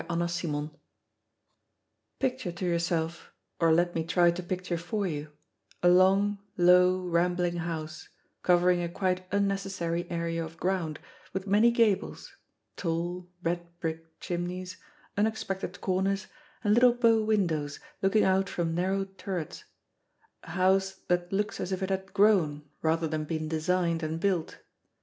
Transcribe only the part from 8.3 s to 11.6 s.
covering a quite unnecessary area of ground, with